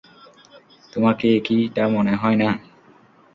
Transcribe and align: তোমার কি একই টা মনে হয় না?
তোমার 0.93 1.13
কি 1.19 1.27
একই 1.37 1.61
টা 1.75 1.83
মনে 1.95 2.13
হয় 2.21 2.37
না? 2.37 2.49